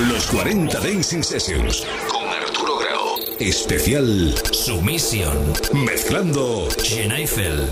[0.00, 3.16] Los 40 Dancing Sessions con Arturo Grau.
[3.38, 5.54] Especial Sumisión.
[5.72, 7.68] Mezclando Jen Eiffel.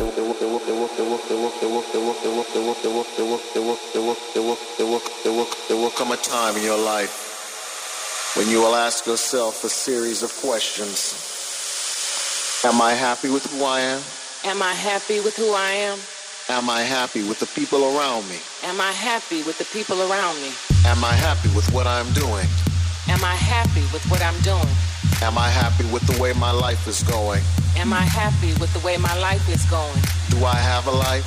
[5.66, 7.10] There will come a time in your life
[8.36, 11.14] when you will ask yourself a series of questions.
[12.64, 14.00] Am I happy with who I am?
[14.44, 15.98] Am I happy with who I am?
[16.48, 18.38] Am I happy with the people around me?
[18.62, 20.71] Am I happy with the people around me?
[20.84, 22.46] Am I happy with what I'm doing?
[23.08, 24.74] Am I happy with what I'm doing?
[25.22, 27.42] Am I happy with the way my life is going?
[27.76, 30.02] Am I happy with the way my life is going?
[30.30, 31.24] Do I have a life?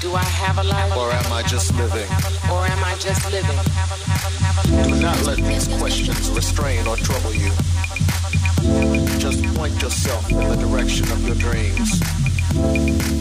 [0.00, 0.96] Do I have a life?
[0.96, 2.08] Or am I just living?
[2.50, 3.58] Or am I just living?
[4.88, 7.50] Do not let these questions restrain or trouble you.
[9.18, 12.00] Just point yourself in the direction of your dreams.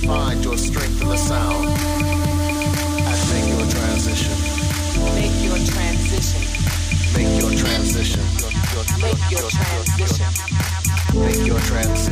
[0.05, 2.22] Find your strength in the sound
[5.63, 6.43] Make your transition.
[7.15, 8.23] Make your transition.
[8.99, 10.27] Make your transition.
[11.15, 12.11] Make your transition.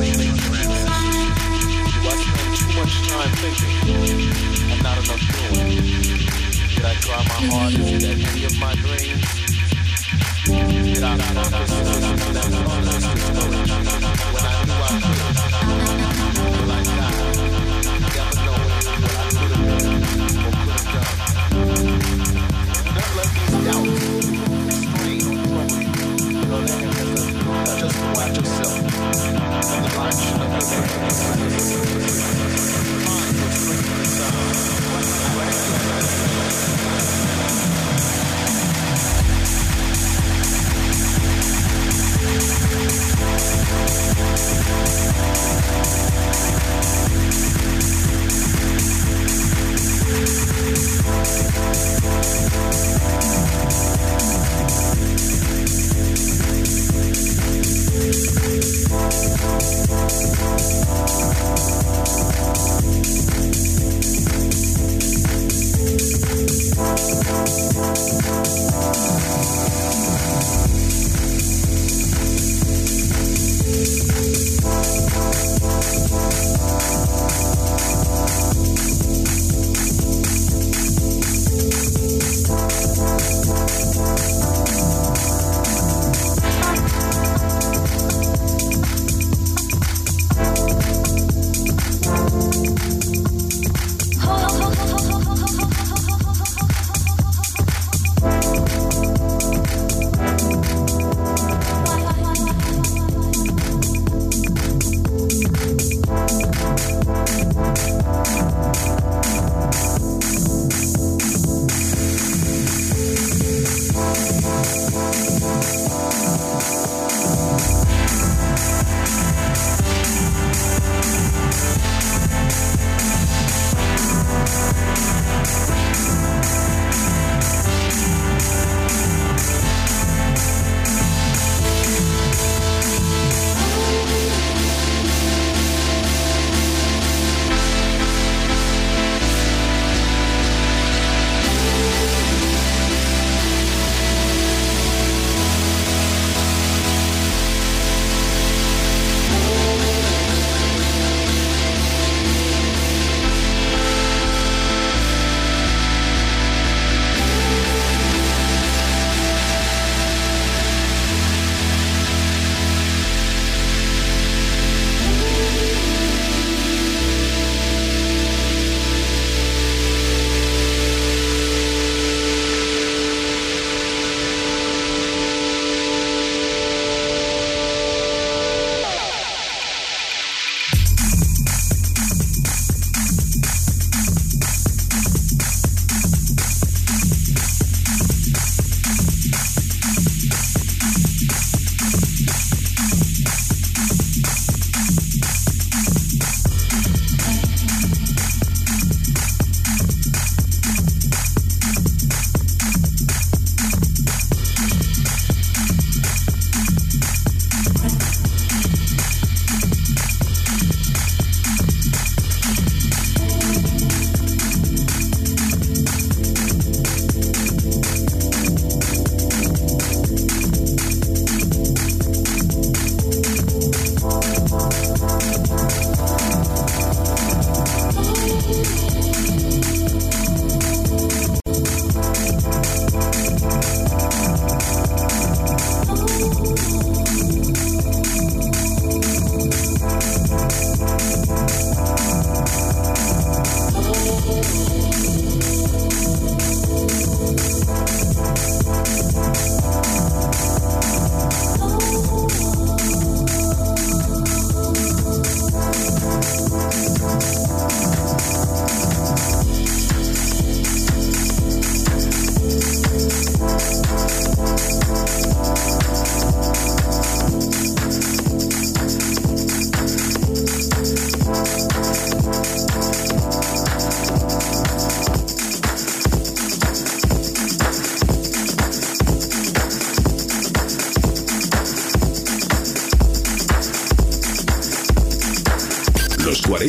[0.00, 0.90] Make your transition.
[1.86, 3.94] Do I spend too much time thinking
[4.72, 5.86] and not enough doing?
[6.74, 9.22] Did I try my hardest at any of my dreams?
[10.46, 13.06] Did I focus on that promise
[14.34, 15.59] when I knew I couldn't?
[27.80, 28.76] Just watch yourself.
[31.40, 32.49] The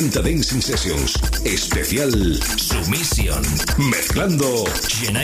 [0.01, 1.13] 40 Dancing Sessions.
[1.45, 2.11] Especial
[2.57, 3.43] Sumisión.
[3.77, 5.15] Mezclando Jen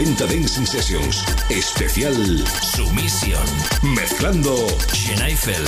[0.00, 1.22] 40 Dancing Sessions.
[1.50, 2.14] Especial
[2.62, 3.44] Sumisión.
[3.82, 5.62] Mezclando Schneifel.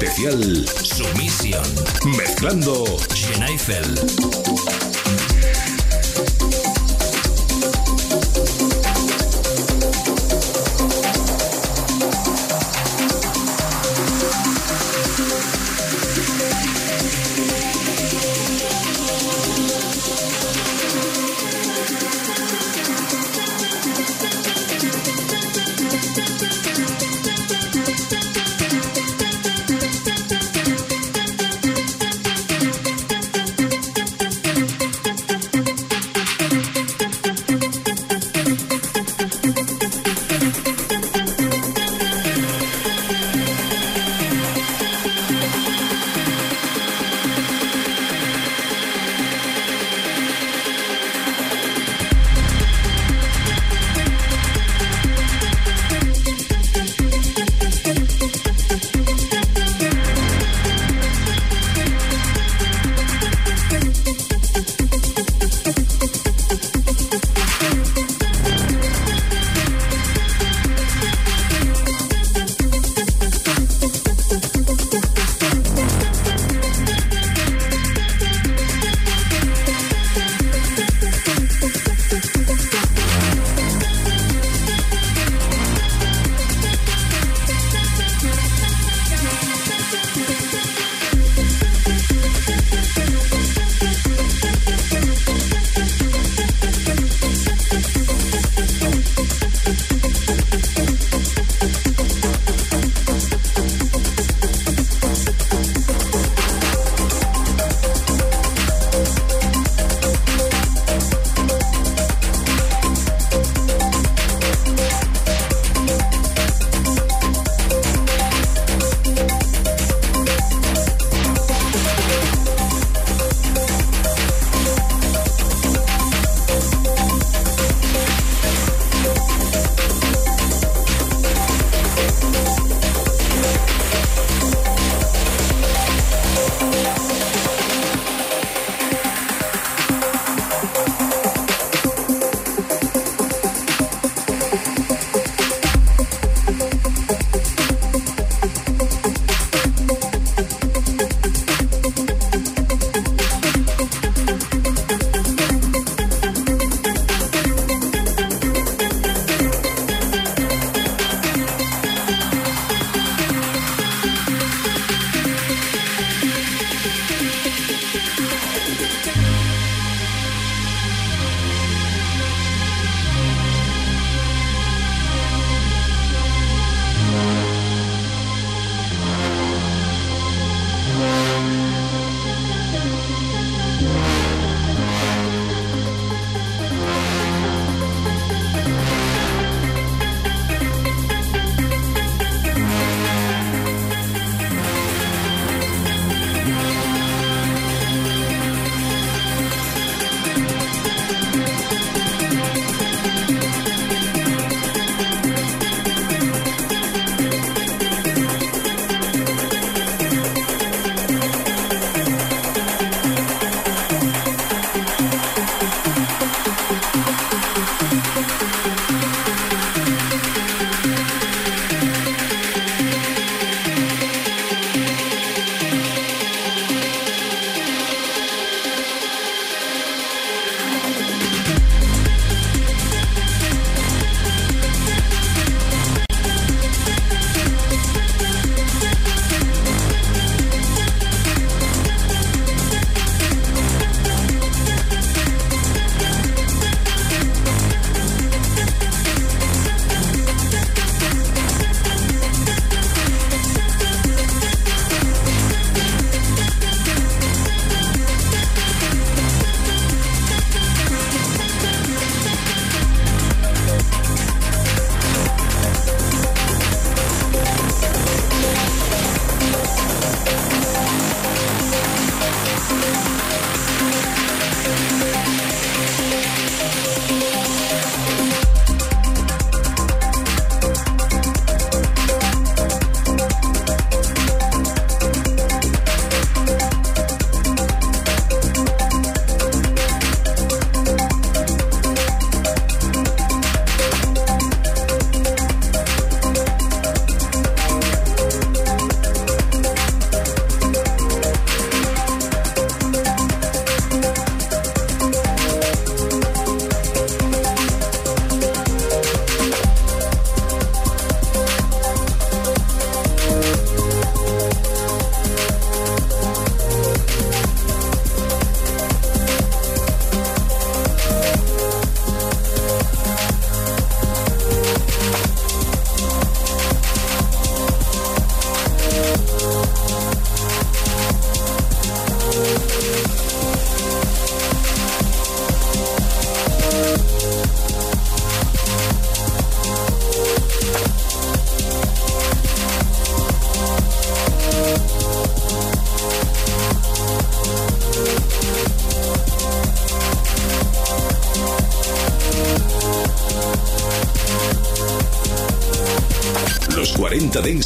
[0.00, 1.64] Especial Sumisión.
[2.16, 4.47] Mezclando Schneifel.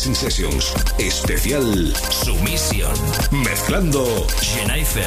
[0.03, 0.75] Dancing Sessions.
[0.99, 2.93] Especial Sumisión.
[3.31, 4.27] Mezclando
[4.73, 5.07] Eiffel.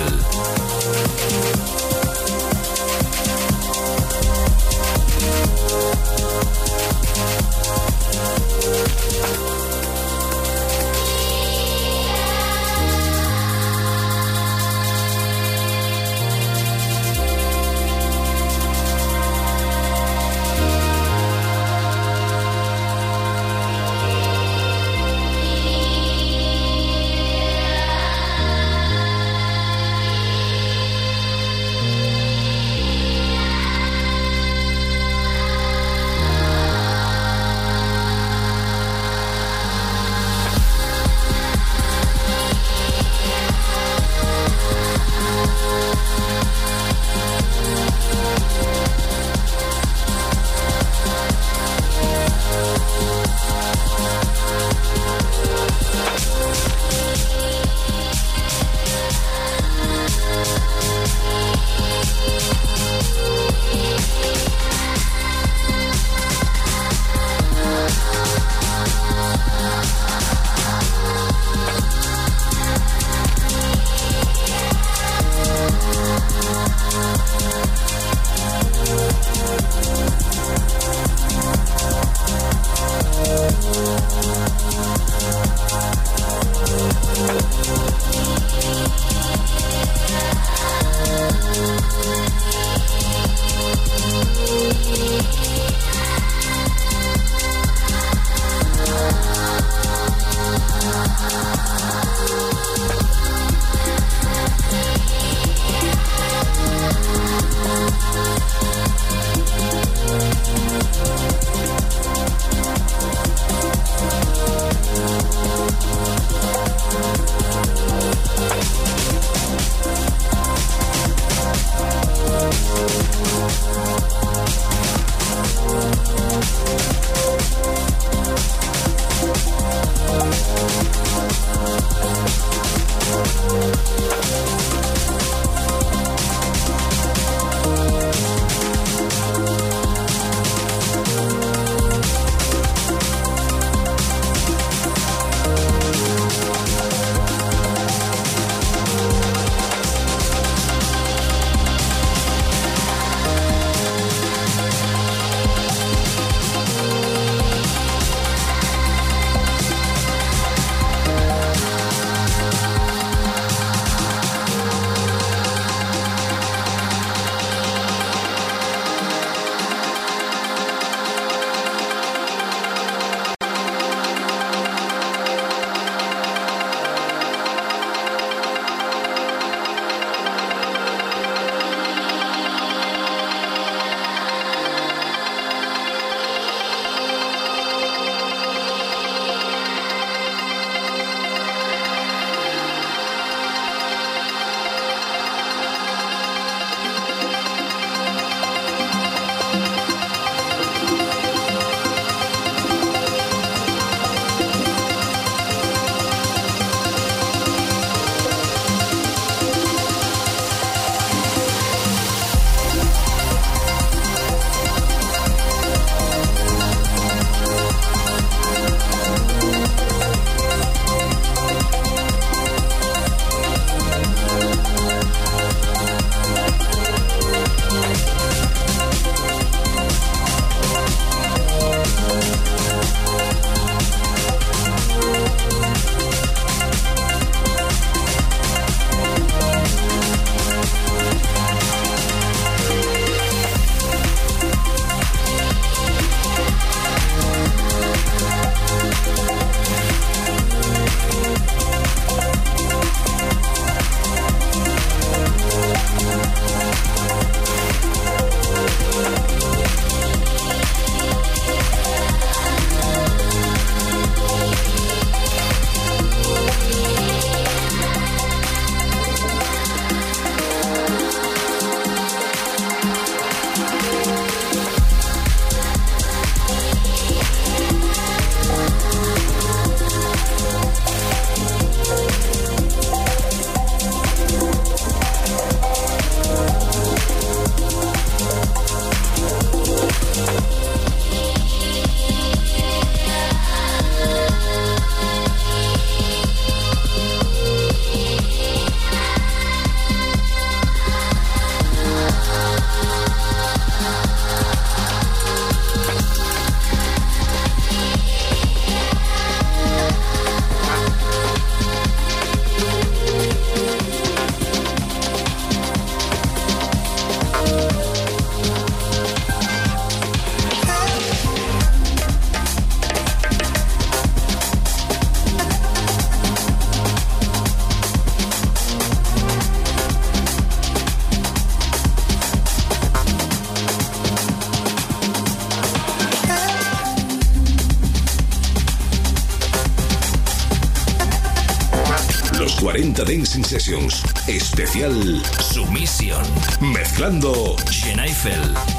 [343.06, 344.04] Dancing Sessions.
[344.28, 346.24] Especial Sumisión.
[346.60, 348.75] Mezclando Genaifel.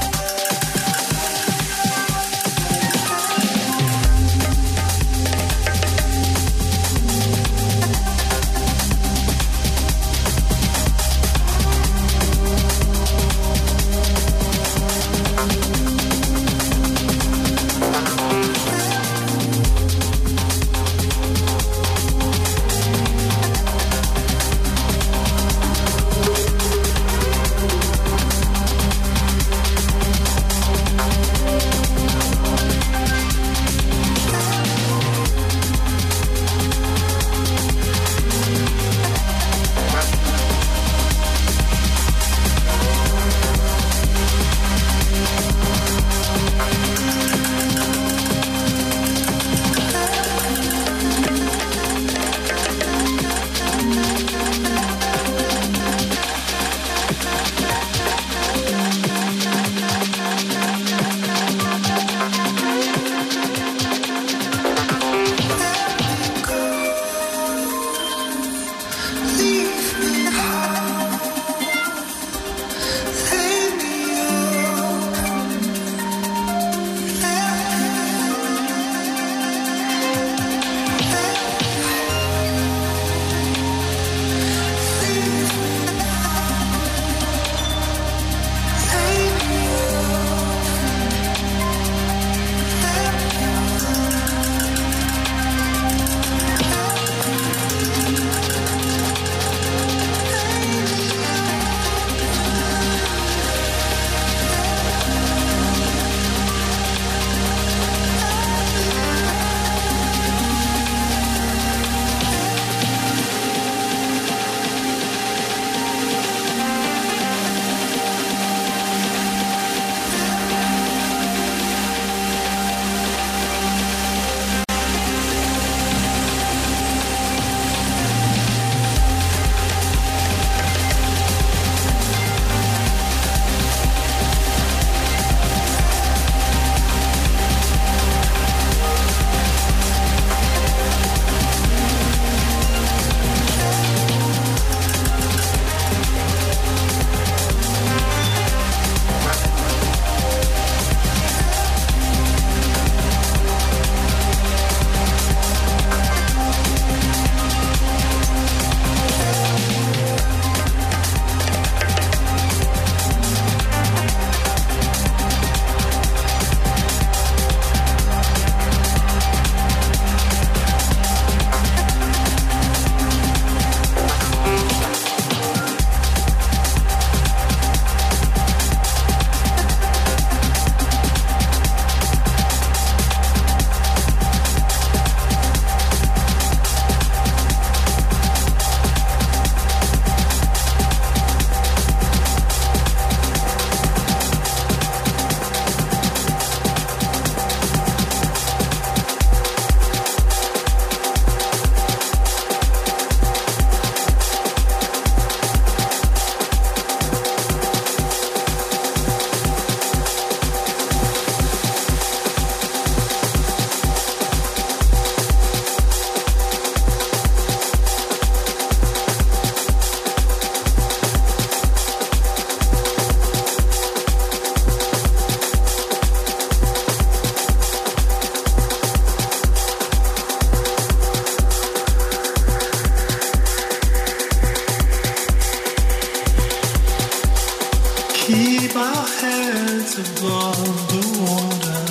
[238.27, 241.83] keep our heads above the water.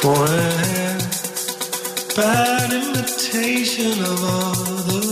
[0.00, 0.94] For a
[2.14, 5.05] bad imitation of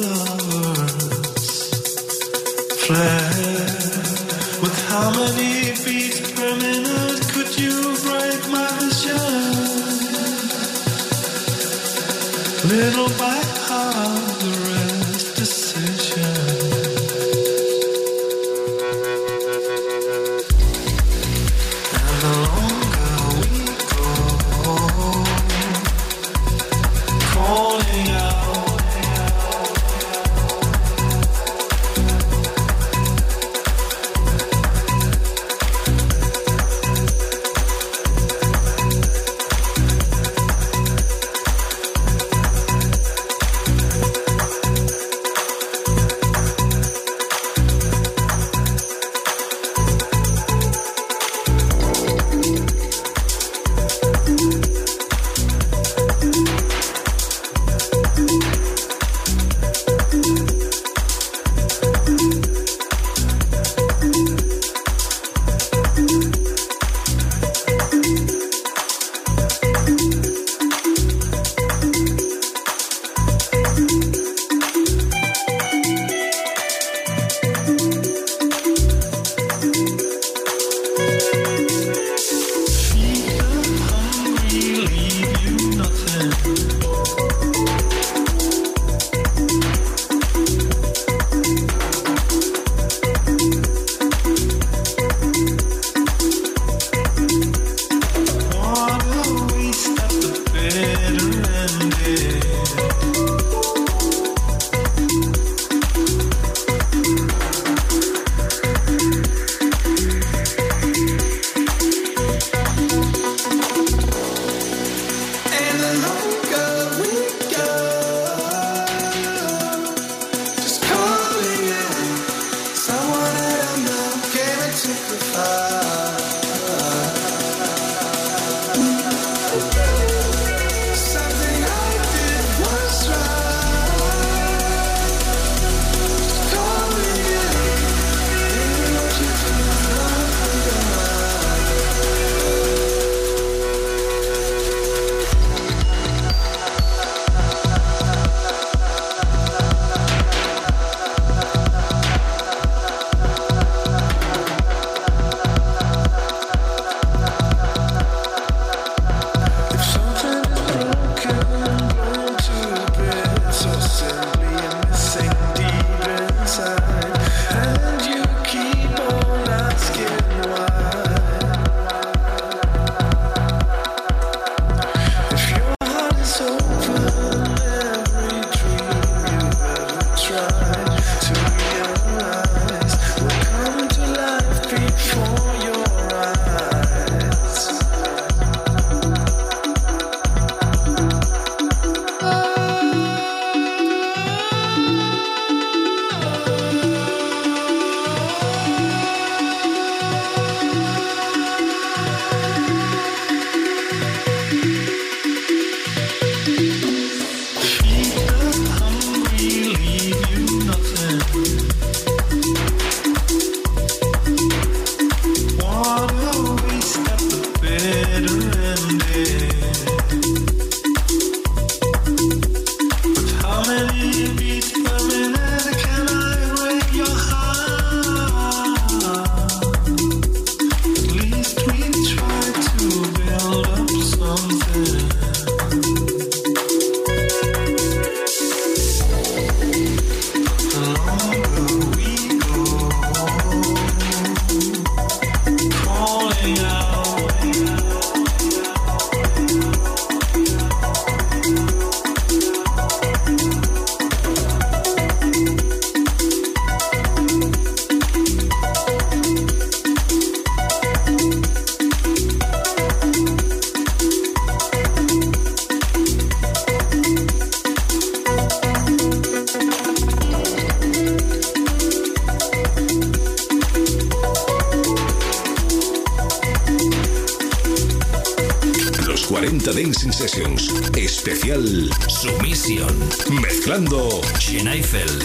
[282.66, 285.23] Mezclando Schneifel.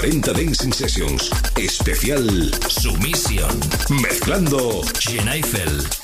[0.00, 1.30] 40 Dancing Sessions.
[1.58, 3.60] Especial Sumisión.
[3.90, 5.99] Mezclando Schneifel.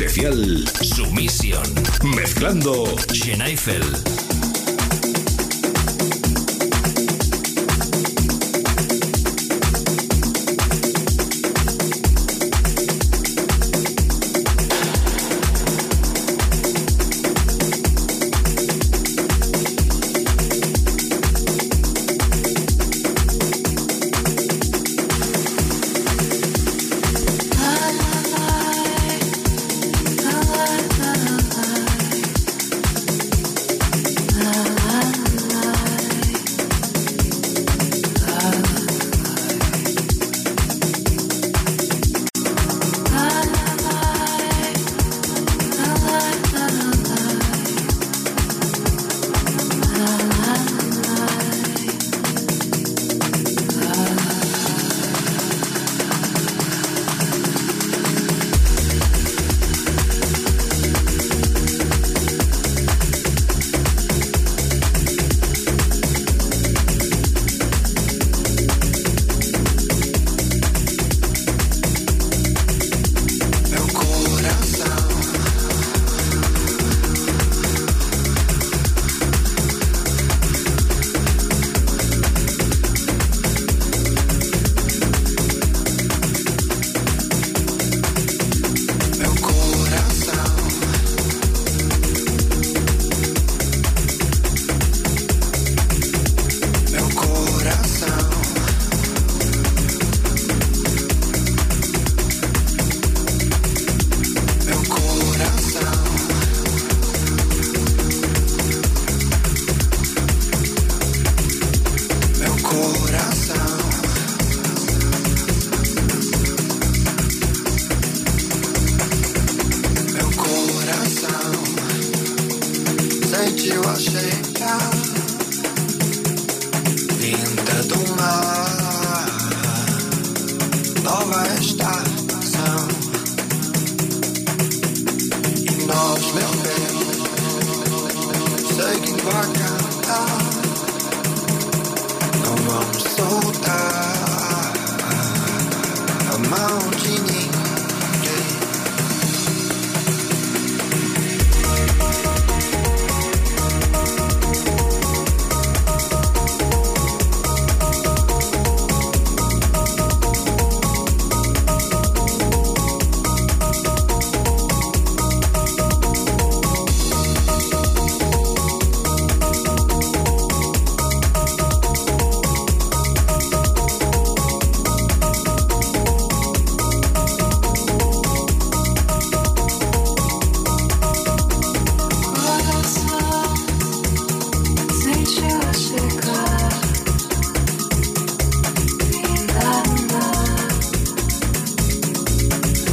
[0.00, 1.62] Especial Sumisión.
[2.02, 2.86] Mezclando
[3.42, 4.19] Eiffel.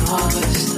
[0.10, 0.77] harvest.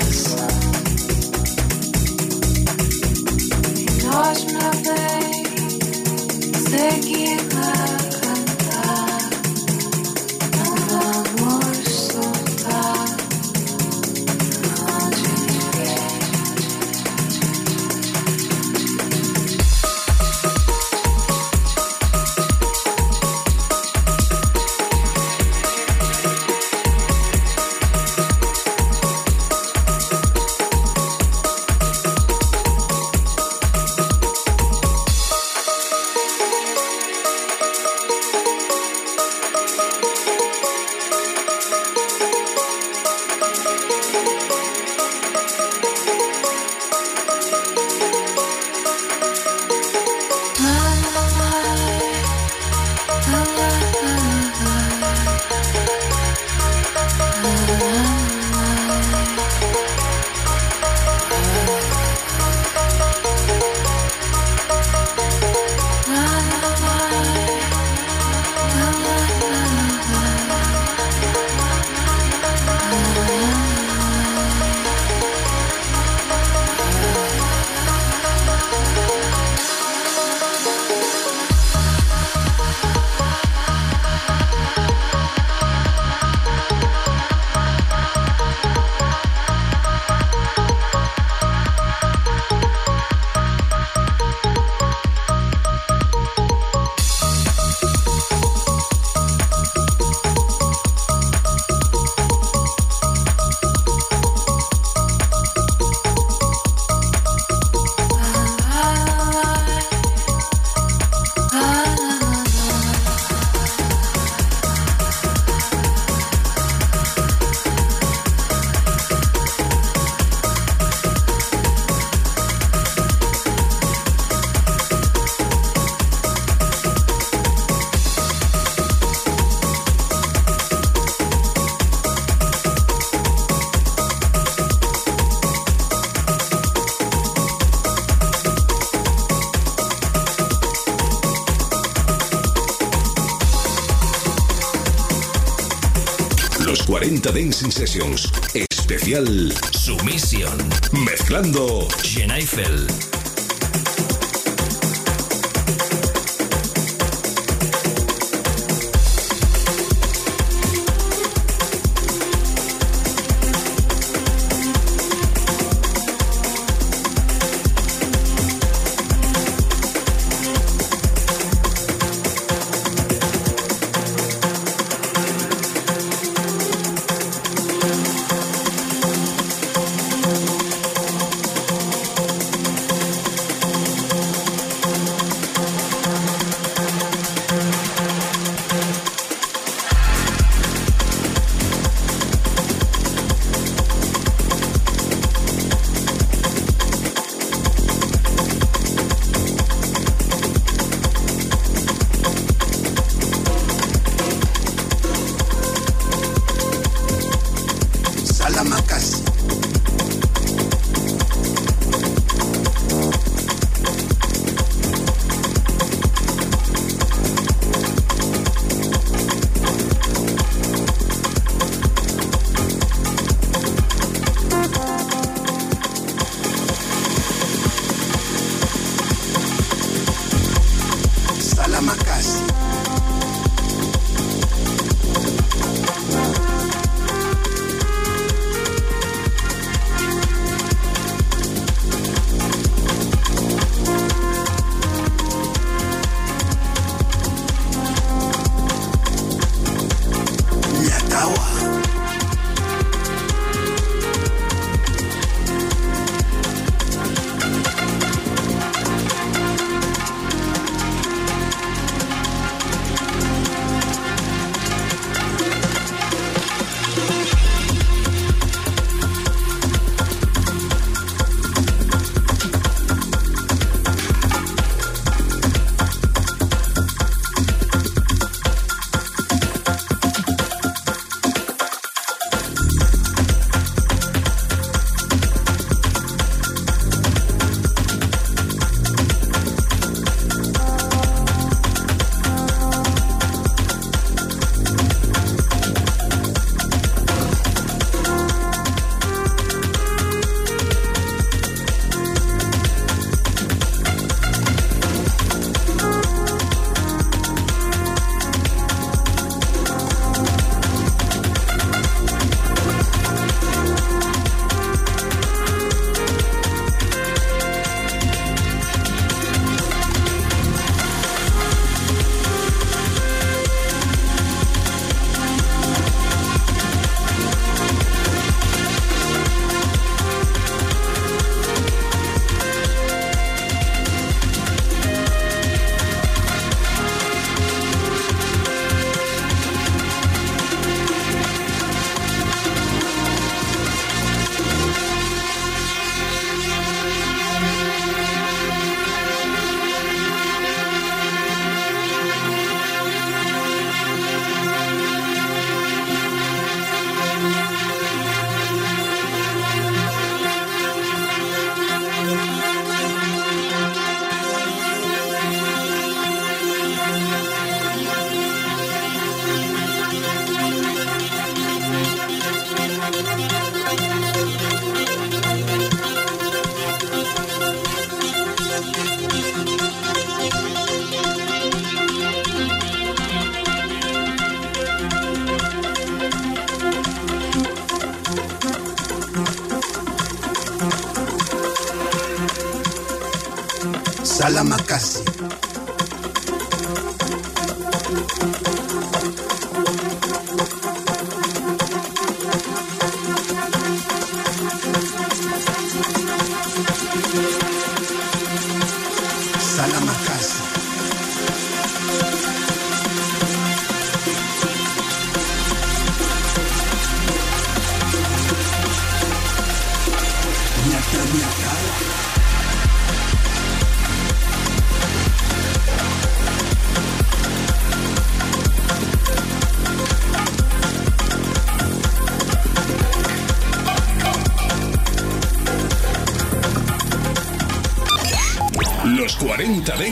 [147.30, 148.32] 40 Dancing Sessions.
[148.54, 150.58] Especial Sumisión.
[150.92, 152.32] Mezclando Jen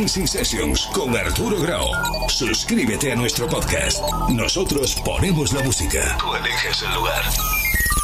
[0.07, 1.85] Dancing Sessions con Arturo Grau.
[2.29, 4.01] Suscríbete a nuestro podcast.
[4.29, 6.15] Nosotros ponemos la música.
[6.17, 7.56] Tú eliges el lugar.